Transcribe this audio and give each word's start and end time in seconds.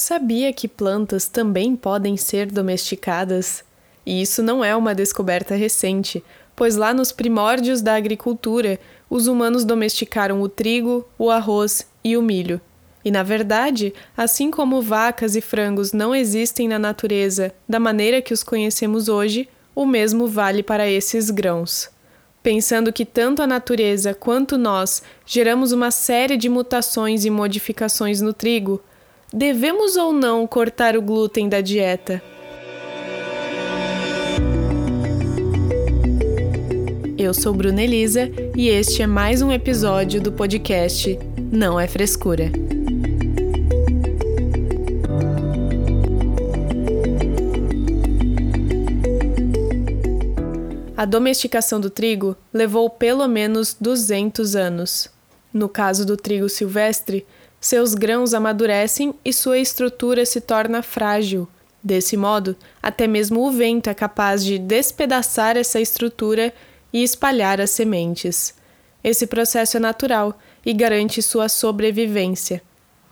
Sabia 0.00 0.50
que 0.50 0.66
plantas 0.66 1.28
também 1.28 1.76
podem 1.76 2.16
ser 2.16 2.50
domesticadas? 2.50 3.62
E 4.06 4.22
isso 4.22 4.42
não 4.42 4.64
é 4.64 4.74
uma 4.74 4.94
descoberta 4.94 5.54
recente, 5.54 6.24
pois 6.56 6.74
lá 6.74 6.94
nos 6.94 7.12
primórdios 7.12 7.82
da 7.82 7.96
agricultura, 7.96 8.80
os 9.10 9.26
humanos 9.26 9.62
domesticaram 9.62 10.40
o 10.40 10.48
trigo, 10.48 11.06
o 11.18 11.28
arroz 11.28 11.86
e 12.02 12.16
o 12.16 12.22
milho. 12.22 12.58
E 13.04 13.10
na 13.10 13.22
verdade, 13.22 13.92
assim 14.16 14.50
como 14.50 14.80
vacas 14.80 15.36
e 15.36 15.42
frangos 15.42 15.92
não 15.92 16.14
existem 16.14 16.66
na 16.66 16.78
natureza 16.78 17.52
da 17.68 17.78
maneira 17.78 18.22
que 18.22 18.32
os 18.32 18.42
conhecemos 18.42 19.06
hoje, 19.06 19.50
o 19.74 19.84
mesmo 19.84 20.26
vale 20.26 20.62
para 20.62 20.88
esses 20.88 21.28
grãos. 21.28 21.90
Pensando 22.42 22.90
que 22.90 23.04
tanto 23.04 23.42
a 23.42 23.46
natureza 23.46 24.14
quanto 24.14 24.56
nós 24.56 25.02
geramos 25.26 25.72
uma 25.72 25.90
série 25.90 26.38
de 26.38 26.48
mutações 26.48 27.26
e 27.26 27.30
modificações 27.30 28.22
no 28.22 28.32
trigo, 28.32 28.82
Devemos 29.32 29.94
ou 29.94 30.12
não 30.12 30.44
cortar 30.44 30.96
o 30.96 31.02
glúten 31.02 31.48
da 31.48 31.60
dieta? 31.60 32.20
Eu 37.16 37.32
sou 37.32 37.54
Bruna 37.54 37.80
Elisa 37.80 38.28
e 38.56 38.68
este 38.68 39.02
é 39.02 39.06
mais 39.06 39.40
um 39.40 39.52
episódio 39.52 40.20
do 40.20 40.32
podcast 40.32 41.16
Não 41.52 41.78
é 41.78 41.86
Frescura. 41.86 42.50
A 50.96 51.04
domesticação 51.04 51.80
do 51.80 51.88
trigo 51.88 52.36
levou 52.52 52.90
pelo 52.90 53.28
menos 53.28 53.76
200 53.80 54.56
anos. 54.56 55.08
No 55.54 55.68
caso 55.68 56.04
do 56.04 56.16
trigo 56.16 56.48
silvestre, 56.48 57.24
seus 57.60 57.94
grãos 57.94 58.32
amadurecem 58.32 59.14
e 59.22 59.32
sua 59.32 59.58
estrutura 59.58 60.24
se 60.24 60.40
torna 60.40 60.82
frágil. 60.82 61.46
Desse 61.82 62.16
modo, 62.16 62.56
até 62.82 63.06
mesmo 63.06 63.46
o 63.46 63.50
vento 63.50 63.90
é 63.90 63.94
capaz 63.94 64.42
de 64.42 64.58
despedaçar 64.58 65.56
essa 65.56 65.78
estrutura 65.78 66.52
e 66.92 67.02
espalhar 67.02 67.60
as 67.60 67.70
sementes. 67.70 68.54
Esse 69.04 69.26
processo 69.26 69.76
é 69.76 69.80
natural 69.80 70.38
e 70.64 70.72
garante 70.72 71.20
sua 71.20 71.48
sobrevivência. 71.48 72.62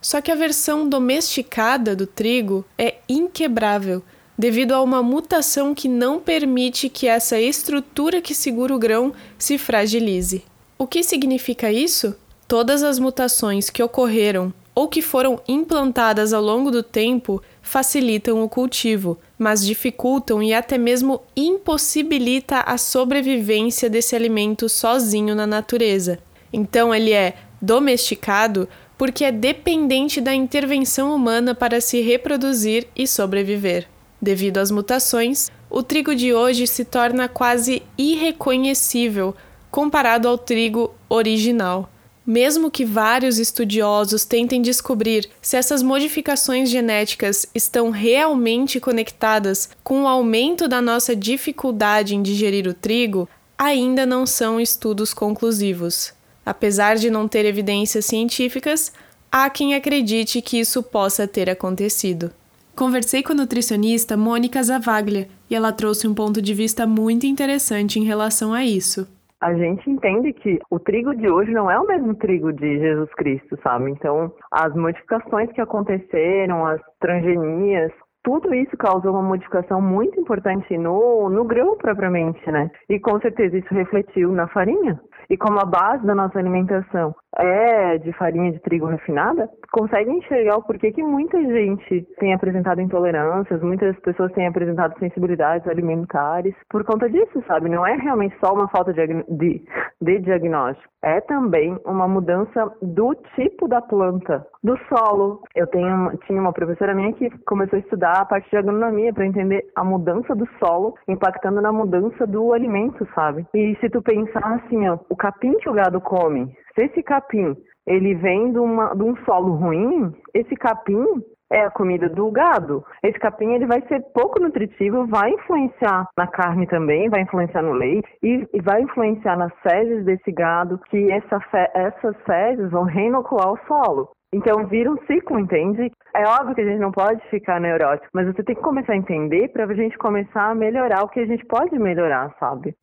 Só 0.00 0.20
que 0.20 0.30
a 0.30 0.34
versão 0.34 0.88
domesticada 0.88 1.94
do 1.94 2.06
trigo 2.06 2.64
é 2.78 2.96
inquebrável 3.08 4.02
devido 4.38 4.72
a 4.72 4.80
uma 4.80 5.02
mutação 5.02 5.74
que 5.74 5.88
não 5.88 6.20
permite 6.20 6.88
que 6.88 7.08
essa 7.08 7.40
estrutura 7.40 8.22
que 8.22 8.34
segura 8.34 8.74
o 8.74 8.78
grão 8.78 9.12
se 9.36 9.58
fragilize. 9.58 10.44
O 10.78 10.86
que 10.86 11.02
significa 11.02 11.72
isso? 11.72 12.14
Todas 12.48 12.82
as 12.82 12.98
mutações 12.98 13.68
que 13.68 13.82
ocorreram 13.82 14.54
ou 14.74 14.88
que 14.88 15.02
foram 15.02 15.38
implantadas 15.46 16.32
ao 16.32 16.42
longo 16.42 16.70
do 16.70 16.82
tempo 16.82 17.42
facilitam 17.60 18.42
o 18.42 18.48
cultivo, 18.48 19.18
mas 19.38 19.66
dificultam 19.66 20.42
e 20.42 20.54
até 20.54 20.78
mesmo 20.78 21.20
impossibilita 21.36 22.60
a 22.60 22.78
sobrevivência 22.78 23.90
desse 23.90 24.16
alimento 24.16 24.66
sozinho 24.66 25.34
na 25.34 25.46
natureza. 25.46 26.20
Então 26.50 26.94
ele 26.94 27.12
é 27.12 27.34
domesticado 27.60 28.66
porque 28.96 29.24
é 29.24 29.30
dependente 29.30 30.18
da 30.18 30.34
intervenção 30.34 31.14
humana 31.14 31.54
para 31.54 31.82
se 31.82 32.00
reproduzir 32.00 32.86
e 32.96 33.06
sobreviver. 33.06 33.86
Devido 34.22 34.56
às 34.56 34.70
mutações, 34.70 35.50
o 35.68 35.82
trigo 35.82 36.14
de 36.14 36.32
hoje 36.32 36.66
se 36.66 36.86
torna 36.86 37.28
quase 37.28 37.82
irreconhecível 37.98 39.36
comparado 39.70 40.26
ao 40.26 40.38
trigo 40.38 40.94
original. 41.10 41.90
Mesmo 42.28 42.70
que 42.70 42.84
vários 42.84 43.38
estudiosos 43.38 44.26
tentem 44.26 44.60
descobrir 44.60 45.30
se 45.40 45.56
essas 45.56 45.82
modificações 45.82 46.68
genéticas 46.68 47.46
estão 47.54 47.88
realmente 47.88 48.78
conectadas 48.78 49.70
com 49.82 50.02
o 50.02 50.06
aumento 50.06 50.68
da 50.68 50.82
nossa 50.82 51.16
dificuldade 51.16 52.14
em 52.14 52.20
digerir 52.20 52.68
o 52.68 52.74
trigo, 52.74 53.26
ainda 53.56 54.04
não 54.04 54.26
são 54.26 54.60
estudos 54.60 55.14
conclusivos. 55.14 56.12
Apesar 56.44 56.96
de 56.96 57.08
não 57.08 57.26
ter 57.26 57.46
evidências 57.46 58.04
científicas, 58.04 58.92
há 59.32 59.48
quem 59.48 59.74
acredite 59.74 60.42
que 60.42 60.60
isso 60.60 60.82
possa 60.82 61.26
ter 61.26 61.48
acontecido. 61.48 62.30
Conversei 62.76 63.22
com 63.22 63.32
a 63.32 63.36
nutricionista 63.36 64.18
Mônica 64.18 64.62
Zavaglia 64.62 65.30
e 65.48 65.54
ela 65.54 65.72
trouxe 65.72 66.06
um 66.06 66.12
ponto 66.12 66.42
de 66.42 66.52
vista 66.52 66.86
muito 66.86 67.24
interessante 67.24 67.98
em 67.98 68.04
relação 68.04 68.52
a 68.52 68.66
isso 68.66 69.08
a 69.40 69.54
gente 69.54 69.88
entende 69.88 70.32
que 70.32 70.58
o 70.70 70.78
trigo 70.78 71.14
de 71.14 71.30
hoje 71.30 71.52
não 71.52 71.70
é 71.70 71.78
o 71.78 71.86
mesmo 71.86 72.14
trigo 72.14 72.52
de 72.52 72.78
Jesus 72.78 73.12
Cristo, 73.14 73.58
sabe? 73.62 73.90
Então, 73.90 74.32
as 74.52 74.74
modificações 74.74 75.50
que 75.52 75.60
aconteceram, 75.60 76.66
as 76.66 76.80
transgenias, 77.00 77.92
tudo 78.24 78.52
isso 78.52 78.76
causou 78.76 79.12
uma 79.12 79.22
modificação 79.22 79.80
muito 79.80 80.20
importante 80.20 80.76
no, 80.76 81.30
no 81.30 81.44
grão 81.44 81.76
propriamente, 81.76 82.50
né? 82.50 82.70
E 82.88 82.98
com 82.98 83.18
certeza 83.20 83.56
isso 83.56 83.72
refletiu 83.72 84.32
na 84.32 84.48
farinha. 84.48 85.00
E 85.30 85.36
como 85.36 85.60
a 85.60 85.64
base 85.64 86.04
da 86.04 86.14
nossa 86.14 86.38
alimentação 86.38 87.14
é 87.38 87.98
de 87.98 88.12
farinha 88.12 88.52
de 88.52 88.58
trigo 88.60 88.86
refinada, 88.86 89.48
consegue 89.72 90.10
enxergar 90.10 90.56
o 90.56 90.62
porquê 90.62 90.92
que 90.92 91.02
muita 91.02 91.40
gente 91.40 92.06
tem 92.18 92.34
apresentado 92.34 92.80
intolerâncias, 92.80 93.62
muitas 93.62 93.98
pessoas 94.00 94.32
têm 94.32 94.46
apresentado 94.46 94.98
sensibilidades 94.98 95.66
alimentares 95.68 96.54
por 96.68 96.84
conta 96.84 97.08
disso, 97.08 97.42
sabe? 97.46 97.68
Não 97.68 97.86
é 97.86 97.94
realmente 97.94 98.36
só 98.44 98.52
uma 98.52 98.68
falta 98.68 98.92
de, 98.92 99.06
de, 99.28 99.62
de 100.00 100.18
diagnóstico, 100.20 100.88
é 101.02 101.20
também 101.20 101.78
uma 101.84 102.08
mudança 102.08 102.72
do 102.82 103.14
tipo 103.36 103.68
da 103.68 103.80
planta, 103.80 104.44
do 104.62 104.76
solo. 104.88 105.42
Eu 105.54 105.66
tenho, 105.68 106.16
tinha 106.26 106.40
uma 106.40 106.52
professora 106.52 106.94
minha 106.94 107.12
que 107.12 107.30
começou 107.44 107.76
a 107.76 107.80
estudar 107.80 108.20
a 108.20 108.24
parte 108.24 108.50
de 108.50 108.56
agronomia 108.56 109.12
para 109.12 109.26
entender 109.26 109.64
a 109.76 109.84
mudança 109.84 110.34
do 110.34 110.46
solo 110.58 110.94
impactando 111.06 111.60
na 111.60 111.72
mudança 111.72 112.26
do 112.26 112.52
alimento, 112.52 113.06
sabe? 113.14 113.46
E 113.54 113.76
se 113.80 113.88
tu 113.90 114.02
pensar 114.02 114.54
assim, 114.54 114.88
ó, 114.88 114.98
o 115.08 115.16
capim 115.16 115.56
que 115.58 115.68
o 115.68 115.74
gado 115.74 116.00
come, 116.00 116.52
se 116.78 116.84
esse 116.84 117.02
capim 117.02 117.56
ele 117.84 118.14
vem 118.14 118.52
de, 118.52 118.58
uma, 118.58 118.94
de 118.94 119.02
um 119.02 119.16
solo 119.24 119.54
ruim, 119.54 120.12
esse 120.32 120.54
capim 120.54 121.04
é 121.50 121.62
a 121.62 121.70
comida 121.70 122.08
do 122.08 122.30
gado. 122.30 122.84
Esse 123.02 123.18
capim 123.18 123.54
ele 123.54 123.66
vai 123.66 123.80
ser 123.88 124.00
pouco 124.14 124.38
nutritivo, 124.38 125.06
vai 125.06 125.30
influenciar 125.30 126.06
na 126.16 126.26
carne 126.26 126.66
também, 126.66 127.08
vai 127.08 127.22
influenciar 127.22 127.62
no 127.62 127.72
leite 127.72 128.08
e, 128.22 128.46
e 128.52 128.60
vai 128.60 128.82
influenciar 128.82 129.36
nas 129.36 129.52
fezes 129.60 130.04
desse 130.04 130.30
gado, 130.30 130.78
que 130.90 131.10
essa 131.10 131.40
fe, 131.40 131.70
essas 131.74 132.14
fezes 132.24 132.70
vão 132.70 132.84
reinocular 132.84 133.50
o 133.52 133.58
solo. 133.66 134.10
Então 134.32 134.66
vira 134.66 134.92
um 134.92 134.98
ciclo, 135.06 135.40
entende? 135.40 135.90
É 136.14 136.28
óbvio 136.28 136.54
que 136.54 136.60
a 136.60 136.66
gente 136.66 136.80
não 136.80 136.92
pode 136.92 137.20
ficar 137.30 137.58
neurótico, 137.58 138.10
mas 138.12 138.26
você 138.26 138.44
tem 138.44 138.54
que 138.54 138.62
começar 138.62 138.92
a 138.92 138.96
entender 138.96 139.48
para 139.48 139.64
a 139.64 139.74
gente 139.74 139.96
começar 139.96 140.50
a 140.50 140.54
melhorar 140.54 141.02
o 141.02 141.08
que 141.08 141.20
a 141.20 141.26
gente 141.26 141.44
pode 141.46 141.76
melhorar, 141.78 142.36
sabe? 142.38 142.74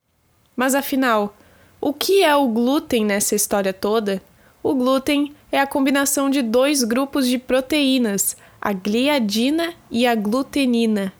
Mas 0.57 0.73
afinal, 0.73 1.34
o 1.79 1.93
que 1.93 2.23
é 2.23 2.35
o 2.35 2.47
glúten 2.47 3.05
nessa 3.05 3.35
história 3.35 3.73
toda? 3.73 4.21
O 4.63 4.73
glúten 4.73 5.33
é 5.51 5.59
a 5.59 5.67
combinação 5.67 6.29
de 6.29 6.41
dois 6.41 6.83
grupos 6.83 7.27
de 7.27 7.37
proteínas, 7.37 8.35
a 8.59 8.73
gliadina 8.73 9.73
e 9.91 10.07
a 10.07 10.15
glutenina. 10.15 11.13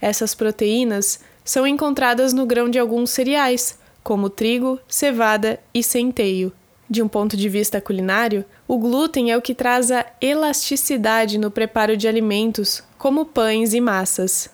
Essas 0.00 0.34
proteínas 0.34 1.20
são 1.44 1.66
encontradas 1.66 2.32
no 2.32 2.44
grão 2.44 2.68
de 2.68 2.78
alguns 2.78 3.10
cereais, 3.10 3.78
como 4.02 4.28
trigo, 4.28 4.78
cevada 4.86 5.58
e 5.72 5.82
centeio. 5.82 6.52
De 6.88 7.02
um 7.02 7.08
ponto 7.08 7.36
de 7.36 7.48
vista 7.48 7.80
culinário, 7.80 8.44
o 8.66 8.76
glúten 8.76 9.30
é 9.30 9.36
o 9.36 9.42
que 9.42 9.54
traz 9.54 9.90
a 9.90 10.04
elasticidade 10.20 11.38
no 11.38 11.50
preparo 11.50 11.96
de 11.96 12.08
alimentos, 12.08 12.82
como 12.98 13.24
pães 13.24 13.72
e 13.72 13.80
massas. 13.80 14.50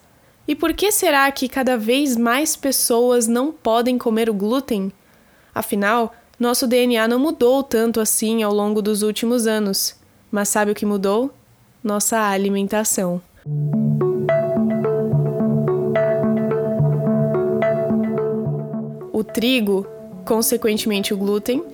E 0.47 0.55
por 0.55 0.75
que 0.75 0.93
será 0.93 1.31
que 1.33 1.49
cada 1.49 1.77
vez 1.77 2.17
mais 2.17 2.55
pessoas 2.55 3.27
não 3.27 3.51
podem 3.51 3.99
comer 3.99 4.31
o 4.31 4.35
glúten? 4.35 4.93
Afinal, 5.57 6.13
nosso 6.39 6.67
DNA 6.67 7.09
não 7.09 7.19
mudou 7.19 7.63
tanto 7.63 7.99
assim 7.99 8.43
ao 8.43 8.53
longo 8.53 8.83
dos 8.83 9.01
últimos 9.01 9.47
anos. 9.47 9.97
Mas 10.31 10.51
sabe 10.51 10.71
o 10.73 10.75
que 10.75 10.85
mudou? 10.85 11.31
Nossa 11.83 12.29
alimentação. 12.29 13.23
O 19.11 19.25
trigo, 19.25 19.87
consequentemente 20.27 21.15
o 21.15 21.17
glúten, 21.17 21.65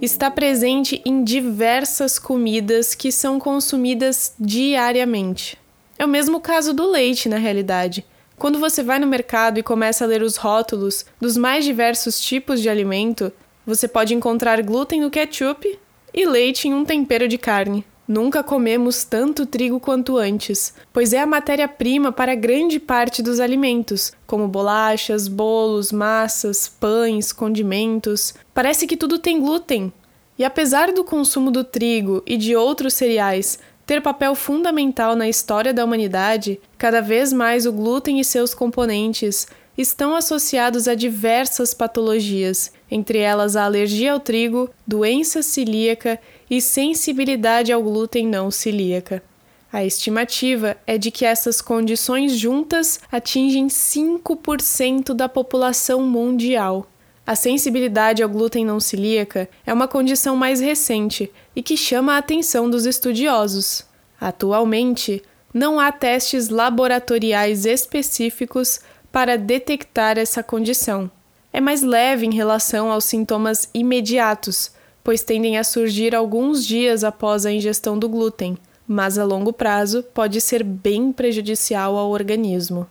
está 0.00 0.30
presente 0.30 1.02
em 1.04 1.24
diversas 1.24 2.20
comidas 2.20 2.94
que 2.94 3.10
são 3.10 3.40
consumidas 3.40 4.36
diariamente. 4.38 5.58
É 5.98 6.04
o 6.04 6.08
mesmo 6.08 6.40
caso 6.40 6.72
do 6.72 6.88
leite, 6.88 7.28
na 7.28 7.38
realidade. 7.38 8.06
Quando 8.42 8.58
você 8.58 8.82
vai 8.82 8.98
no 8.98 9.06
mercado 9.06 9.58
e 9.58 9.62
começa 9.62 10.02
a 10.02 10.08
ler 10.08 10.20
os 10.20 10.36
rótulos 10.36 11.06
dos 11.20 11.36
mais 11.36 11.64
diversos 11.64 12.20
tipos 12.20 12.60
de 12.60 12.68
alimento, 12.68 13.32
você 13.64 13.86
pode 13.86 14.14
encontrar 14.14 14.60
glúten 14.64 15.00
no 15.00 15.12
ketchup 15.12 15.78
e 16.12 16.26
leite 16.26 16.66
em 16.66 16.74
um 16.74 16.84
tempero 16.84 17.28
de 17.28 17.38
carne. 17.38 17.86
Nunca 18.08 18.42
comemos 18.42 19.04
tanto 19.04 19.46
trigo 19.46 19.78
quanto 19.78 20.18
antes, 20.18 20.74
pois 20.92 21.12
é 21.12 21.20
a 21.20 21.26
matéria-prima 21.26 22.10
para 22.10 22.34
grande 22.34 22.80
parte 22.80 23.22
dos 23.22 23.38
alimentos, 23.38 24.12
como 24.26 24.48
bolachas, 24.48 25.28
bolos, 25.28 25.92
massas, 25.92 26.66
pães, 26.66 27.32
condimentos. 27.32 28.34
Parece 28.52 28.88
que 28.88 28.96
tudo 28.96 29.20
tem 29.20 29.38
glúten. 29.38 29.92
E 30.36 30.44
apesar 30.44 30.92
do 30.92 31.04
consumo 31.04 31.52
do 31.52 31.62
trigo 31.62 32.24
e 32.26 32.36
de 32.36 32.56
outros 32.56 32.94
cereais 32.94 33.60
ter 33.92 34.00
papel 34.00 34.34
fundamental 34.34 35.14
na 35.14 35.28
história 35.28 35.74
da 35.74 35.84
humanidade, 35.84 36.58
cada 36.78 37.02
vez 37.02 37.30
mais 37.30 37.66
o 37.66 37.72
glúten 37.72 38.20
e 38.20 38.24
seus 38.24 38.54
componentes 38.54 39.46
estão 39.76 40.16
associados 40.16 40.88
a 40.88 40.94
diversas 40.94 41.74
patologias, 41.74 42.72
entre 42.90 43.18
elas 43.18 43.54
a 43.54 43.64
alergia 43.66 44.14
ao 44.14 44.18
trigo, 44.18 44.70
doença 44.86 45.42
celíaca 45.42 46.18
e 46.48 46.58
sensibilidade 46.58 47.70
ao 47.70 47.82
glúten 47.82 48.26
não 48.26 48.50
celíaca. 48.50 49.22
A 49.70 49.84
estimativa 49.84 50.74
é 50.86 50.96
de 50.96 51.10
que 51.10 51.26
essas 51.26 51.60
condições 51.60 52.38
juntas 52.38 52.98
atingem 53.12 53.66
5% 53.66 55.12
da 55.12 55.28
população 55.28 56.00
mundial. 56.00 56.86
A 57.32 57.34
sensibilidade 57.34 58.22
ao 58.22 58.28
glúten 58.28 58.62
não 58.62 58.78
celíaca 58.78 59.48
é 59.64 59.72
uma 59.72 59.88
condição 59.88 60.36
mais 60.36 60.60
recente 60.60 61.32
e 61.56 61.62
que 61.62 61.78
chama 61.78 62.12
a 62.12 62.18
atenção 62.18 62.68
dos 62.68 62.84
estudiosos. 62.84 63.86
Atualmente, 64.20 65.22
não 65.54 65.80
há 65.80 65.90
testes 65.90 66.50
laboratoriais 66.50 67.64
específicos 67.64 68.80
para 69.10 69.38
detectar 69.38 70.18
essa 70.18 70.42
condição. 70.42 71.10
É 71.54 71.58
mais 71.58 71.80
leve 71.80 72.26
em 72.26 72.34
relação 72.34 72.92
aos 72.92 73.06
sintomas 73.06 73.66
imediatos, 73.72 74.70
pois 75.02 75.22
tendem 75.22 75.56
a 75.56 75.64
surgir 75.64 76.14
alguns 76.14 76.62
dias 76.66 77.02
após 77.02 77.46
a 77.46 77.50
ingestão 77.50 77.98
do 77.98 78.10
glúten, 78.10 78.58
mas 78.86 79.16
a 79.16 79.24
longo 79.24 79.54
prazo 79.54 80.02
pode 80.02 80.38
ser 80.38 80.62
bem 80.62 81.10
prejudicial 81.10 81.96
ao 81.96 82.10
organismo. 82.10 82.86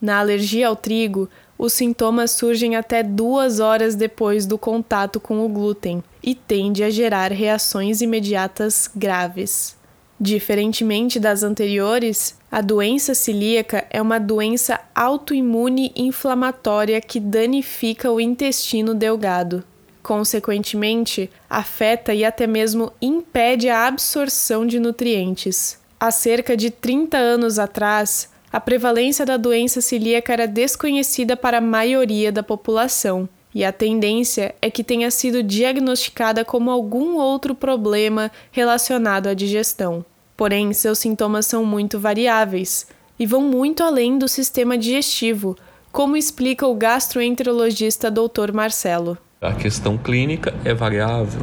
Na 0.00 0.18
alergia 0.18 0.66
ao 0.66 0.74
trigo, 0.74 1.28
os 1.58 1.72
sintomas 1.72 2.32
surgem 2.32 2.76
até 2.76 3.02
duas 3.02 3.60
horas 3.60 3.94
depois 3.94 4.46
do 4.46 4.58
contato 4.58 5.18
com 5.18 5.44
o 5.44 5.48
glúten 5.48 6.02
e 6.22 6.34
tende 6.34 6.82
a 6.82 6.90
gerar 6.90 7.32
reações 7.32 8.00
imediatas 8.00 8.90
graves. 8.94 9.76
Diferentemente 10.18 11.20
das 11.20 11.42
anteriores, 11.42 12.38
a 12.50 12.62
doença 12.62 13.14
celíaca 13.14 13.86
é 13.90 14.00
uma 14.00 14.18
doença 14.18 14.80
autoimune 14.94 15.92
inflamatória 15.94 17.00
que 17.00 17.20
danifica 17.20 18.10
o 18.10 18.18
intestino 18.18 18.94
delgado. 18.94 19.62
Consequentemente, 20.02 21.28
afeta 21.50 22.14
e 22.14 22.24
até 22.24 22.46
mesmo 22.46 22.92
impede 23.02 23.68
a 23.68 23.86
absorção 23.86 24.66
de 24.66 24.78
nutrientes. 24.78 25.78
Há 25.98 26.10
cerca 26.10 26.56
de 26.56 26.70
30 26.70 27.18
anos 27.18 27.58
atrás, 27.58 28.30
a 28.56 28.60
prevalência 28.60 29.26
da 29.26 29.36
doença 29.36 29.82
celíaca 29.82 30.32
era 30.32 30.48
desconhecida 30.48 31.36
para 31.36 31.58
a 31.58 31.60
maioria 31.60 32.32
da 32.32 32.42
população, 32.42 33.28
e 33.54 33.62
a 33.62 33.70
tendência 33.70 34.54
é 34.62 34.70
que 34.70 34.82
tenha 34.82 35.10
sido 35.10 35.42
diagnosticada 35.42 36.42
como 36.42 36.70
algum 36.70 37.16
outro 37.16 37.54
problema 37.54 38.32
relacionado 38.50 39.26
à 39.26 39.34
digestão. 39.34 40.02
Porém, 40.34 40.72
seus 40.72 41.00
sintomas 41.00 41.44
são 41.44 41.66
muito 41.66 42.00
variáveis 42.00 42.86
e 43.18 43.26
vão 43.26 43.42
muito 43.42 43.82
além 43.82 44.16
do 44.16 44.26
sistema 44.26 44.78
digestivo, 44.78 45.54
como 45.92 46.16
explica 46.16 46.66
o 46.66 46.74
gastroenterologista 46.74 48.10
Dr. 48.10 48.54
Marcelo. 48.54 49.18
A 49.38 49.52
questão 49.52 49.98
clínica 49.98 50.54
é 50.64 50.72
variável, 50.72 51.42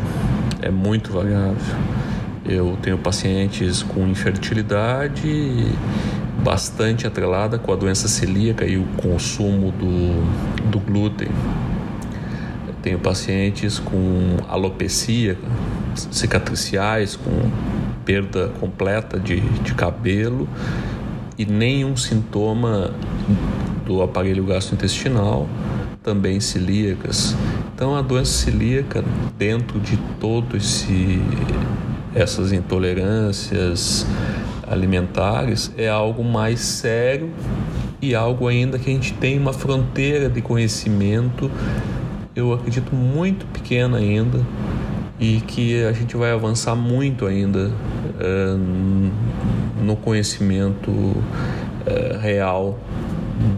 é 0.64 0.72
muito 0.72 1.12
variável. 1.12 1.76
Eu 2.44 2.76
tenho 2.82 2.98
pacientes 2.98 3.84
com 3.84 4.08
infertilidade 4.08 5.72
bastante 6.42 7.06
atrelada 7.06 7.60
com 7.60 7.72
a 7.72 7.76
doença 7.76 8.08
celíaca 8.08 8.66
e 8.66 8.78
o 8.78 8.86
consumo 8.98 9.72
do, 9.72 10.70
do 10.70 10.80
glúten. 10.80 11.30
Eu 12.68 12.74
tenho 12.82 13.00
pacientes 13.00 13.80
com 13.80 14.38
alopecia, 14.48 15.38
cicatriciais, 16.12 17.16
com 17.16 17.50
perda 18.06 18.50
completa 18.60 19.20
de, 19.20 19.40
de 19.40 19.74
cabelo 19.74 20.48
e 21.38 21.46
nenhum 21.46 21.96
sintoma 21.96 22.92
do 23.86 24.02
aparelho 24.02 24.46
gastrointestinal, 24.46 25.48
também 26.02 26.40
celíacas. 26.40 27.36
Então 27.74 27.96
a 27.96 28.02
doença 28.02 28.32
celíaca, 28.32 29.04
dentro 29.38 29.80
de 29.80 29.98
todo 30.20 30.58
esse 30.58 31.22
essas 32.16 32.52
intolerâncias 32.52 34.06
alimentares, 34.68 35.72
é 35.78 35.90
algo 35.90 36.24
mais 36.24 36.60
sério 36.60 37.30
e 38.02 38.14
algo 38.14 38.48
ainda 38.48 38.78
que 38.78 38.90
a 38.90 38.94
gente 38.94 39.14
tem 39.14 39.40
uma 39.40 39.54
fronteira 39.54 40.30
de 40.30 40.42
conhecimento, 40.42 41.50
eu 42.36 42.52
acredito 42.52 42.94
muito 42.96 43.46
pequena 43.48 43.98
ainda 43.98 44.40
e 45.20 45.40
que 45.42 45.84
a 45.84 45.94
gente 45.94 46.18
vai 46.18 46.32
avançar 46.32 46.76
muito 46.76 47.26
ainda 47.26 47.70
uh, 47.70 49.12
no 49.84 49.96
conhecimento 49.96 50.92
uh, 50.92 52.20
real 52.20 52.78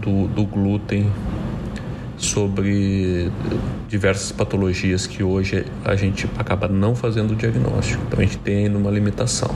do, 0.00 0.28
do 0.28 0.44
glúten 0.44 1.10
sobre 2.16 3.30
diversas 3.88 4.32
patologias 4.32 5.06
que 5.06 5.22
hoje 5.22 5.64
a 5.84 5.94
gente 5.96 6.28
acaba 6.38 6.68
não 6.68 6.94
fazendo 6.94 7.32
o 7.32 7.36
diagnóstico. 7.36 8.02
Então 8.06 8.20
a 8.20 8.22
gente 8.22 8.38
tem 8.38 8.66
ainda 8.66 8.78
uma 8.78 8.90
limitação. 8.90 9.50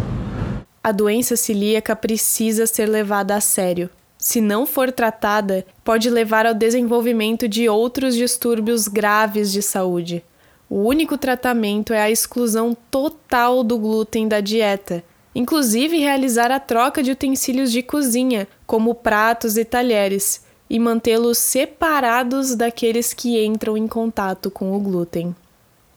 A 0.83 0.93
doença 0.93 1.37
celíaca 1.37 1.95
precisa 1.95 2.67
ser 2.67 2.87
levada 2.87 3.35
a 3.35 3.41
sério. 3.41 3.91
Se 4.17 4.41
não 4.41 4.65
for 4.65 4.91
tratada, 4.91 5.67
pode 5.85 6.09
levar 6.09 6.47
ao 6.47 6.55
desenvolvimento 6.55 7.47
de 7.47 7.69
outros 7.69 8.15
distúrbios 8.15 8.89
graves 8.89 9.53
de 9.53 9.61
saúde. 9.61 10.25
O 10.71 10.77
único 10.83 11.19
tratamento 11.19 11.93
é 11.93 12.01
a 12.01 12.11
exclusão 12.11 12.75
total 12.91 13.63
do 13.63 13.77
glúten 13.77 14.27
da 14.27 14.41
dieta, 14.41 15.05
inclusive 15.35 15.99
realizar 15.99 16.51
a 16.51 16.59
troca 16.59 17.03
de 17.03 17.11
utensílios 17.11 17.71
de 17.71 17.83
cozinha, 17.83 18.49
como 18.67 18.95
pratos 18.95 19.59
e 19.59 19.67
talheres, 19.67 20.43
e 20.69 20.79
mantê-los 20.79 21.37
separados 21.37 22.55
daqueles 22.55 23.13
que 23.13 23.45
entram 23.45 23.77
em 23.77 23.87
contato 23.87 24.51
com 24.51 24.75
o 24.75 24.81
glúten. 24.81 25.35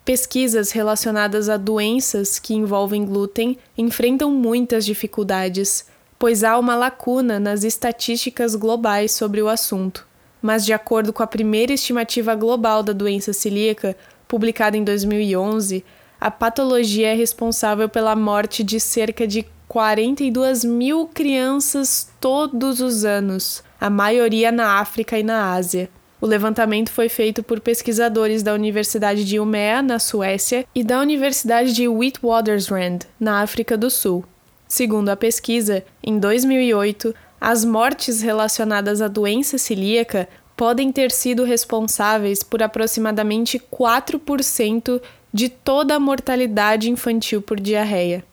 Pesquisas 0.05 0.71
relacionadas 0.71 1.47
a 1.47 1.55
doenças 1.55 2.37
que 2.37 2.53
envolvem 2.53 3.05
glúten 3.05 3.57
enfrentam 3.77 4.29
muitas 4.29 4.85
dificuldades, 4.85 5.85
pois 6.19 6.43
há 6.43 6.59
uma 6.59 6.75
lacuna 6.75 7.39
nas 7.39 7.63
estatísticas 7.63 8.53
globais 8.53 9.13
sobre 9.13 9.41
o 9.41 9.47
assunto. 9.47 10.05
Mas, 10.41 10.65
de 10.65 10.73
acordo 10.73 11.13
com 11.13 11.23
a 11.23 11.27
primeira 11.27 11.71
estimativa 11.71 12.35
global 12.35 12.83
da 12.83 12.91
doença 12.91 13.31
celíaca, 13.31 13.95
publicada 14.27 14.75
em 14.75 14.83
2011, 14.83 15.85
a 16.19 16.29
patologia 16.29 17.13
é 17.13 17.15
responsável 17.15 17.87
pela 17.87 18.13
morte 18.13 18.61
de 18.61 18.81
cerca 18.81 19.25
de 19.25 19.45
42 19.69 20.65
mil 20.65 21.07
crianças 21.07 22.11
todos 22.19 22.81
os 22.81 23.05
anos, 23.05 23.63
a 23.79 23.89
maioria 23.89 24.51
na 24.51 24.79
África 24.79 25.17
e 25.17 25.23
na 25.23 25.53
Ásia. 25.53 25.89
O 26.23 26.25
levantamento 26.25 26.89
foi 26.89 27.09
feito 27.09 27.43
por 27.43 27.59
pesquisadores 27.59 28.41
da 28.41 28.53
Universidade 28.53 29.25
de 29.25 29.41
Umeå, 29.41 29.83
na 29.83 29.99
Suécia, 29.99 30.65
e 30.73 30.81
da 30.81 31.01
Universidade 31.01 31.73
de 31.73 31.85
Witwatersrand, 31.85 32.99
na 33.19 33.41
África 33.41 33.75
do 33.75 33.89
Sul. 33.89 34.23
Segundo 34.65 35.09
a 35.09 35.17
pesquisa, 35.17 35.83
em 36.01 36.17
2008, 36.17 37.13
as 37.41 37.65
mortes 37.65 38.21
relacionadas 38.21 39.01
à 39.01 39.09
doença 39.09 39.57
celíaca 39.57 40.29
podem 40.55 40.93
ter 40.93 41.11
sido 41.11 41.43
responsáveis 41.43 42.41
por 42.41 42.63
aproximadamente 42.63 43.59
4% 43.59 45.01
de 45.33 45.49
toda 45.49 45.95
a 45.95 45.99
mortalidade 45.99 46.89
infantil 46.89 47.41
por 47.41 47.59
diarreia. 47.59 48.23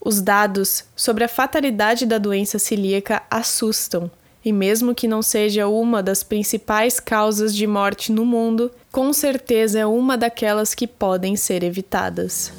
Os 0.00 0.20
dados 0.20 0.84
sobre 0.94 1.24
a 1.24 1.28
fatalidade 1.28 2.06
da 2.06 2.18
doença 2.18 2.60
celíaca 2.60 3.20
assustam, 3.28 4.08
e 4.44 4.52
mesmo 4.52 4.94
que 4.94 5.06
não 5.06 5.22
seja 5.22 5.68
uma 5.68 6.02
das 6.02 6.22
principais 6.22 6.98
causas 6.98 7.54
de 7.54 7.66
morte 7.66 8.10
no 8.10 8.24
mundo, 8.24 8.70
com 8.90 9.12
certeza 9.12 9.78
é 9.78 9.86
uma 9.86 10.16
daquelas 10.16 10.74
que 10.74 10.86
podem 10.86 11.36
ser 11.36 11.62
evitadas. 11.62 12.52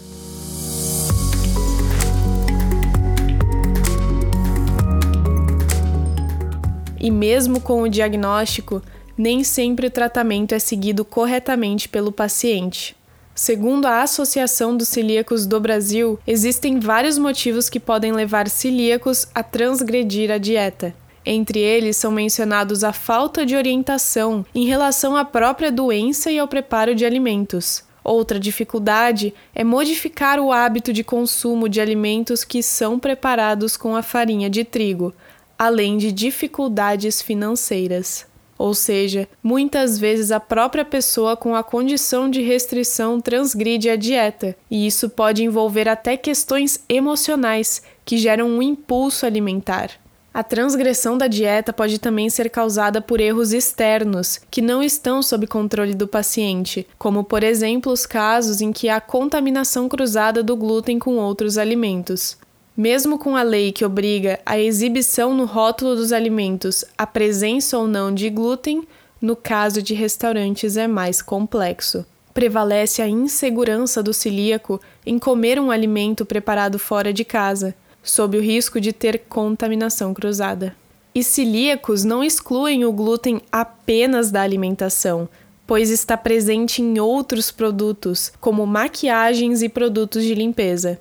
E 6.99 7.11
mesmo 7.11 7.59
com 7.59 7.81
o 7.81 7.89
diagnóstico, 7.89 8.81
nem 9.17 9.43
sempre 9.43 9.87
o 9.87 9.91
tratamento 9.91 10.55
é 10.55 10.59
seguido 10.59 11.03
corretamente 11.03 11.89
pelo 11.89 12.13
paciente. 12.13 12.95
Segundo 13.35 13.87
a 13.87 14.03
Associação 14.03 14.77
dos 14.77 14.87
Celíacos 14.87 15.45
do 15.45 15.59
Brasil, 15.59 16.19
existem 16.25 16.79
vários 16.79 17.17
motivos 17.17 17.67
que 17.67 17.79
podem 17.79 18.13
levar 18.13 18.47
celíacos 18.47 19.27
a 19.35 19.43
transgredir 19.43 20.31
a 20.31 20.37
dieta. 20.37 20.95
Entre 21.25 21.59
eles 21.59 21.95
são 21.95 22.11
mencionados 22.11 22.83
a 22.83 22.91
falta 22.91 23.45
de 23.45 23.55
orientação 23.55 24.45
em 24.53 24.65
relação 24.65 25.15
à 25.15 25.23
própria 25.23 25.71
doença 25.71 26.31
e 26.31 26.37
ao 26.37 26.47
preparo 26.47 26.93
de 26.93 27.05
alimentos. 27.05 27.83
Outra 28.03 28.37
dificuldade 28.37 29.33
é 29.55 29.63
modificar 29.63 30.39
o 30.39 30.51
hábito 30.51 30.91
de 30.91 31.03
consumo 31.03 31.69
de 31.69 31.79
alimentos 31.79 32.43
que 32.43 32.61
são 32.61 32.99
preparados 32.99 33.77
com 33.77 33.95
a 33.95 34.01
farinha 34.01 34.49
de 34.49 34.65
trigo, 34.65 35.13
além 35.57 35.97
de 35.97 36.11
dificuldades 36.11 37.21
financeiras. 37.21 38.25
Ou 38.57 38.73
seja, 38.73 39.27
muitas 39.41 39.97
vezes 39.97 40.31
a 40.31 40.39
própria 40.39 40.83
pessoa 40.83 41.35
com 41.35 41.55
a 41.55 41.63
condição 41.63 42.29
de 42.29 42.41
restrição 42.41 43.19
transgride 43.19 43.89
a 43.89 43.95
dieta, 43.95 44.55
e 44.69 44.85
isso 44.85 45.09
pode 45.09 45.43
envolver 45.43 45.87
até 45.87 46.17
questões 46.17 46.83
emocionais 46.87 47.81
que 48.05 48.17
geram 48.17 48.49
um 48.49 48.61
impulso 48.61 49.25
alimentar. 49.25 50.02
A 50.33 50.41
transgressão 50.41 51.15
da 51.15 51.27
dieta 51.27 51.71
pode 51.71 51.99
também 51.99 52.27
ser 52.27 52.49
causada 52.49 52.99
por 52.99 53.21
erros 53.21 53.53
externos, 53.53 54.41
que 54.49 54.63
não 54.63 54.81
estão 54.81 55.21
sob 55.21 55.45
controle 55.45 55.93
do 55.93 56.07
paciente, 56.07 56.87
como, 56.97 57.23
por 57.23 57.43
exemplo, 57.43 57.91
os 57.91 58.07
casos 58.07 58.59
em 58.59 58.71
que 58.71 58.89
há 58.89 58.99
contaminação 58.99 59.87
cruzada 59.87 60.41
do 60.41 60.55
glúten 60.55 60.97
com 60.97 61.17
outros 61.17 61.55
alimentos. 61.55 62.35
Mesmo 62.75 63.19
com 63.19 63.35
a 63.35 63.43
lei 63.43 63.71
que 63.71 63.85
obriga 63.85 64.39
a 64.43 64.57
exibição 64.57 65.35
no 65.35 65.45
rótulo 65.45 65.95
dos 65.95 66.11
alimentos 66.11 66.83
a 66.97 67.05
presença 67.05 67.77
ou 67.77 67.87
não 67.87 68.11
de 68.11 68.27
glúten, 68.31 68.87
no 69.21 69.35
caso 69.35 69.83
de 69.83 69.93
restaurantes 69.93 70.77
é 70.77 70.87
mais 70.87 71.21
complexo. 71.21 72.03
Prevalece 72.33 73.03
a 73.03 73.07
insegurança 73.07 74.01
do 74.01 74.11
celíaco 74.11 74.81
em 75.05 75.19
comer 75.19 75.59
um 75.59 75.69
alimento 75.69 76.25
preparado 76.25 76.79
fora 76.79 77.13
de 77.13 77.23
casa, 77.23 77.75
sob 78.03 78.37
o 78.37 78.41
risco 78.41 78.79
de 78.79 78.91
ter 78.91 79.23
contaminação 79.29 80.13
cruzada. 80.13 80.75
E 81.15 81.23
celíacos 81.23 82.03
não 82.03 82.23
excluem 82.23 82.85
o 82.85 82.91
glúten 82.91 83.41
apenas 83.51 84.29
da 84.29 84.41
alimentação, 84.41 85.29
pois 85.65 85.89
está 85.89 86.17
presente 86.17 86.81
em 86.81 86.99
outros 86.99 87.49
produtos, 87.49 88.31
como 88.39 88.67
maquiagens 88.67 89.61
e 89.61 89.69
produtos 89.69 90.23
de 90.23 90.35
limpeza. 90.35 90.99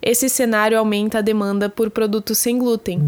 Esse 0.00 0.28
cenário 0.28 0.78
aumenta 0.78 1.18
a 1.18 1.22
demanda 1.22 1.68
por 1.68 1.90
produtos 1.90 2.38
sem 2.38 2.58
glúten. 2.58 3.00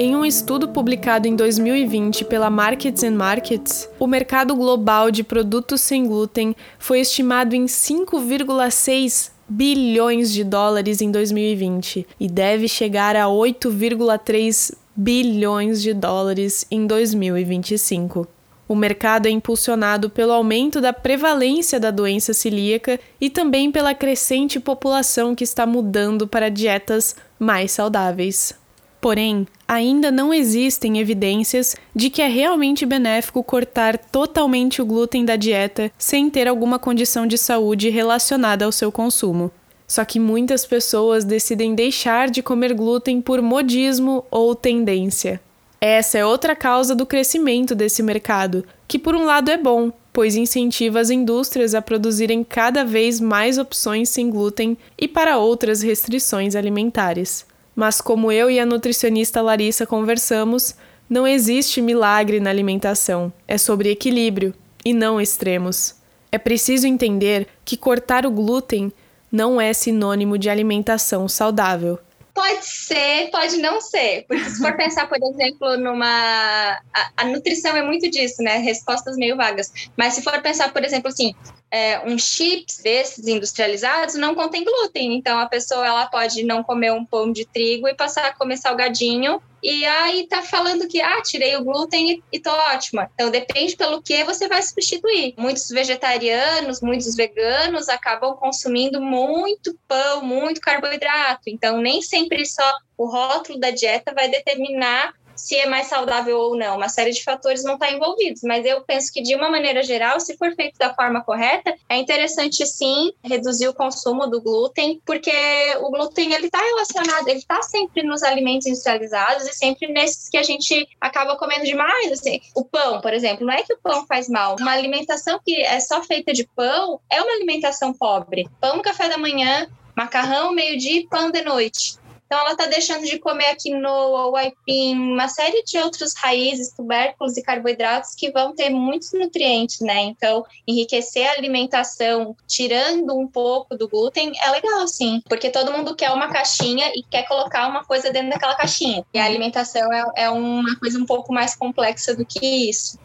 Em 0.00 0.14
um 0.14 0.24
estudo 0.24 0.68
publicado 0.68 1.26
em 1.26 1.34
2020 1.34 2.24
pela 2.26 2.48
Markets 2.48 3.02
and 3.02 3.16
Markets, 3.16 3.90
o 3.98 4.06
mercado 4.06 4.54
global 4.54 5.10
de 5.10 5.24
produtos 5.24 5.80
sem 5.80 6.06
glúten 6.06 6.54
foi 6.78 7.00
estimado 7.00 7.56
em 7.56 7.64
5,6 7.64 9.32
bilhões 9.48 10.32
de 10.32 10.44
dólares 10.44 11.00
em 11.00 11.10
2020 11.10 12.06
e 12.20 12.28
deve 12.28 12.68
chegar 12.68 13.16
a 13.16 13.24
8,3 13.24 14.72
bilhões 14.94 15.82
de 15.82 15.92
dólares 15.92 16.64
em 16.70 16.86
2025. 16.86 18.28
O 18.68 18.76
mercado 18.76 19.26
é 19.26 19.30
impulsionado 19.30 20.08
pelo 20.08 20.32
aumento 20.32 20.80
da 20.80 20.92
prevalência 20.92 21.80
da 21.80 21.90
doença 21.90 22.32
celíaca 22.32 23.00
e 23.20 23.28
também 23.28 23.72
pela 23.72 23.92
crescente 23.94 24.60
população 24.60 25.34
que 25.34 25.42
está 25.42 25.66
mudando 25.66 26.28
para 26.28 26.48
dietas 26.48 27.16
mais 27.36 27.72
saudáveis. 27.72 28.54
Porém, 29.00 29.46
ainda 29.66 30.10
não 30.10 30.34
existem 30.34 30.98
evidências 30.98 31.76
de 31.94 32.10
que 32.10 32.20
é 32.20 32.26
realmente 32.26 32.84
benéfico 32.84 33.44
cortar 33.44 33.96
totalmente 33.96 34.82
o 34.82 34.86
glúten 34.86 35.24
da 35.24 35.36
dieta 35.36 35.90
sem 35.96 36.28
ter 36.28 36.48
alguma 36.48 36.78
condição 36.78 37.26
de 37.26 37.38
saúde 37.38 37.90
relacionada 37.90 38.64
ao 38.64 38.72
seu 38.72 38.90
consumo. 38.90 39.50
Só 39.86 40.04
que 40.04 40.18
muitas 40.18 40.66
pessoas 40.66 41.24
decidem 41.24 41.74
deixar 41.74 42.28
de 42.28 42.42
comer 42.42 42.74
glúten 42.74 43.20
por 43.20 43.40
modismo 43.40 44.24
ou 44.30 44.54
tendência. 44.54 45.40
Essa 45.80 46.18
é 46.18 46.26
outra 46.26 46.56
causa 46.56 46.94
do 46.94 47.06
crescimento 47.06 47.74
desse 47.74 48.02
mercado, 48.02 48.64
que 48.88 48.98
por 48.98 49.14
um 49.14 49.24
lado 49.24 49.48
é 49.48 49.56
bom, 49.56 49.92
pois 50.12 50.34
incentiva 50.34 50.98
as 50.98 51.08
indústrias 51.08 51.72
a 51.72 51.80
produzirem 51.80 52.42
cada 52.42 52.84
vez 52.84 53.20
mais 53.20 53.58
opções 53.58 54.08
sem 54.08 54.28
glúten 54.28 54.76
e 54.98 55.06
para 55.06 55.38
outras 55.38 55.80
restrições 55.80 56.56
alimentares. 56.56 57.46
Mas 57.78 58.00
como 58.00 58.32
eu 58.32 58.50
e 58.50 58.58
a 58.58 58.66
nutricionista 58.66 59.40
Larissa 59.40 59.86
conversamos, 59.86 60.74
não 61.08 61.24
existe 61.24 61.80
milagre 61.80 62.40
na 62.40 62.50
alimentação, 62.50 63.32
é 63.46 63.56
sobre 63.56 63.88
equilíbrio 63.88 64.52
e 64.84 64.92
não 64.92 65.20
extremos. 65.20 65.94
É 66.32 66.38
preciso 66.38 66.88
entender 66.88 67.46
que 67.64 67.76
cortar 67.76 68.26
o 68.26 68.32
glúten 68.32 68.92
não 69.30 69.60
é 69.60 69.72
sinônimo 69.72 70.36
de 70.36 70.50
alimentação 70.50 71.28
saudável. 71.28 72.00
Pode 72.34 72.66
ser, 72.66 73.30
pode 73.30 73.58
não 73.58 73.80
ser. 73.80 74.24
Porque 74.26 74.50
se 74.50 74.58
for 74.58 74.76
pensar, 74.76 75.08
por 75.08 75.18
exemplo, 75.22 75.76
numa. 75.76 76.80
A, 76.92 77.10
a, 77.16 77.24
nutrição 77.26 77.76
é 77.76 77.82
muito 77.82 78.10
disso, 78.10 78.42
né? 78.42 78.58
Respostas 78.58 79.16
meio 79.16 79.36
vagas. 79.36 79.72
Mas 79.96 80.14
se 80.14 80.22
for 80.22 80.40
pensar, 80.42 80.72
por 80.72 80.84
exemplo, 80.84 81.08
assim, 81.08 81.32
é, 81.70 82.00
um 82.06 82.18
chips 82.18 82.78
desses 82.78 83.26
industrializados 83.26 84.14
não 84.14 84.34
contém 84.34 84.64
glúten. 84.64 85.16
Então 85.16 85.38
a 85.38 85.46
pessoa 85.46 85.86
ela 85.86 86.06
pode 86.06 86.42
não 86.42 86.62
comer 86.62 86.92
um 86.92 87.04
pão 87.04 87.30
de 87.30 87.44
trigo 87.44 87.88
e 87.88 87.94
passar 87.94 88.26
a 88.26 88.34
comer 88.34 88.56
salgadinho. 88.56 89.42
E 89.62 89.84
aí 89.84 90.26
tá 90.28 90.40
falando 90.40 90.86
que 90.86 91.00
ah, 91.00 91.20
tirei 91.20 91.56
o 91.56 91.64
glúten 91.64 92.12
e, 92.12 92.22
e 92.32 92.38
tô 92.38 92.50
ótima. 92.50 93.10
Então 93.14 93.30
depende 93.30 93.76
pelo 93.76 94.00
que 94.00 94.22
você 94.24 94.46
vai 94.48 94.62
substituir. 94.62 95.34
Muitos 95.36 95.68
vegetarianos, 95.68 96.80
muitos 96.80 97.14
veganos 97.16 97.88
acabam 97.88 98.34
consumindo 98.36 99.00
muito 99.00 99.76
pão, 99.86 100.22
muito 100.22 100.60
carboidrato. 100.60 101.42
Então 101.48 101.80
nem 101.80 102.00
sempre 102.00 102.46
só 102.46 102.72
o 102.96 103.06
rótulo 103.06 103.58
da 103.58 103.70
dieta 103.70 104.12
vai 104.14 104.28
determinar 104.28 105.12
se 105.38 105.56
é 105.56 105.66
mais 105.66 105.86
saudável 105.86 106.36
ou 106.36 106.56
não. 106.56 106.76
Uma 106.76 106.88
série 106.88 107.12
de 107.12 107.22
fatores 107.22 107.64
não 107.64 107.74
está 107.74 107.90
envolvidos, 107.90 108.42
mas 108.42 108.66
eu 108.66 108.82
penso 108.82 109.12
que 109.12 109.22
de 109.22 109.34
uma 109.34 109.48
maneira 109.48 109.82
geral, 109.82 110.20
se 110.20 110.36
for 110.36 110.54
feito 110.54 110.76
da 110.76 110.94
forma 110.94 111.22
correta, 111.22 111.74
é 111.88 111.96
interessante 111.96 112.66
sim 112.66 113.12
reduzir 113.24 113.68
o 113.68 113.74
consumo 113.74 114.26
do 114.26 114.42
glúten, 114.42 115.00
porque 115.06 115.32
o 115.80 115.90
glúten 115.90 116.34
ele 116.34 116.46
está 116.46 116.60
relacionado, 116.60 117.28
ele 117.28 117.38
está 117.38 117.62
sempre 117.62 118.02
nos 118.02 118.22
alimentos 118.22 118.66
industrializados 118.66 119.46
e 119.46 119.52
sempre 119.52 119.88
nesses 119.88 120.28
que 120.28 120.36
a 120.36 120.42
gente 120.42 120.88
acaba 121.00 121.36
comendo 121.36 121.64
demais, 121.64 122.12
assim. 122.12 122.40
O 122.54 122.64
pão, 122.64 123.00
por 123.00 123.12
exemplo, 123.12 123.46
não 123.46 123.54
é 123.54 123.62
que 123.62 123.72
o 123.72 123.78
pão 123.78 124.06
faz 124.06 124.28
mal. 124.28 124.56
Uma 124.60 124.72
alimentação 124.72 125.40
que 125.44 125.62
é 125.62 125.78
só 125.80 126.02
feita 126.02 126.32
de 126.32 126.44
pão 126.44 127.00
é 127.10 127.22
uma 127.22 127.32
alimentação 127.32 127.92
pobre. 127.92 128.48
Pão 128.60 128.76
no 128.76 128.82
café 128.82 129.08
da 129.08 129.16
manhã, 129.16 129.68
macarrão 129.96 130.52
meio-dia 130.52 131.00
e 131.00 131.06
pão 131.06 131.30
de 131.30 131.42
noite. 131.42 131.96
Então, 132.28 132.40
ela 132.40 132.52
está 132.52 132.66
deixando 132.66 133.06
de 133.06 133.18
comer 133.18 133.46
a 133.46 133.56
quinoa, 133.56 134.26
o 134.26 134.36
aipim, 134.36 134.98
uma 134.98 135.28
série 135.28 135.62
de 135.62 135.78
outros 135.78 136.12
raízes, 136.14 136.74
tubérculos 136.74 137.38
e 137.38 137.42
carboidratos 137.42 138.14
que 138.14 138.30
vão 138.30 138.54
ter 138.54 138.68
muitos 138.68 139.14
nutrientes, 139.14 139.80
né? 139.80 140.02
Então, 140.02 140.44
enriquecer 140.66 141.26
a 141.26 141.32
alimentação, 141.32 142.36
tirando 142.46 143.18
um 143.18 143.26
pouco 143.26 143.74
do 143.74 143.88
glúten, 143.88 144.30
é 144.44 144.50
legal, 144.50 144.86
sim. 144.86 145.22
Porque 145.26 145.48
todo 145.48 145.72
mundo 145.72 145.96
quer 145.96 146.10
uma 146.10 146.28
caixinha 146.28 146.92
e 146.94 147.02
quer 147.02 147.26
colocar 147.26 147.66
uma 147.66 147.82
coisa 147.82 148.12
dentro 148.12 148.28
daquela 148.28 148.54
caixinha. 148.54 149.02
E 149.14 149.18
a 149.18 149.24
alimentação 149.24 149.90
é, 149.90 150.04
é 150.16 150.30
uma 150.30 150.78
coisa 150.78 150.98
um 150.98 151.06
pouco 151.06 151.32
mais 151.32 151.56
complexa 151.56 152.14
do 152.14 152.26
que 152.26 152.68
isso. 152.68 152.98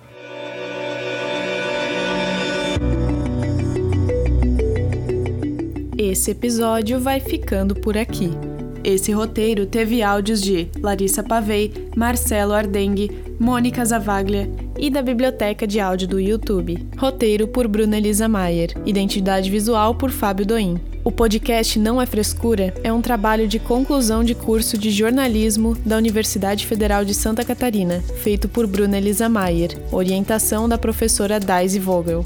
Esse 5.97 6.31
episódio 6.31 6.99
vai 6.99 7.21
ficando 7.21 7.73
por 7.73 7.97
aqui. 7.97 8.52
Esse 8.83 9.13
roteiro 9.13 9.65
teve 9.65 10.03
áudios 10.03 10.41
de 10.41 10.67
Larissa 10.81 11.23
Pavei, 11.23 11.71
Marcelo 11.95 12.51
Ardengue, 12.51 13.09
Mônica 13.39 13.83
Zavaglia 13.85 14.49
e 14.77 14.89
da 14.89 15.01
Biblioteca 15.01 15.65
de 15.65 15.79
Áudio 15.79 16.07
do 16.07 16.19
YouTube. 16.19 16.85
Roteiro 16.97 17.47
por 17.47 17.67
Bruna 17.67 17.97
Elisa 17.97 18.27
Maier. 18.27 18.73
Identidade 18.85 19.49
visual 19.49 19.95
por 19.95 20.11
Fábio 20.11 20.45
Doim. 20.45 20.79
O 21.03 21.11
podcast 21.11 21.79
Não 21.79 22.01
é 22.01 22.05
Frescura 22.05 22.73
é 22.83 22.91
um 22.91 23.01
trabalho 23.01 23.47
de 23.47 23.59
conclusão 23.59 24.23
de 24.23 24.35
curso 24.35 24.77
de 24.77 24.91
jornalismo 24.91 25.75
da 25.85 25.97
Universidade 25.97 26.65
Federal 26.65 27.03
de 27.05 27.13
Santa 27.13 27.43
Catarina, 27.43 28.01
feito 28.21 28.47
por 28.47 28.67
Bruna 28.67 28.97
Elisa 28.97 29.27
Maier, 29.27 29.77
orientação 29.91 30.67
da 30.67 30.77
professora 30.77 31.39
Daisy 31.39 31.79
Vogel. 31.79 32.25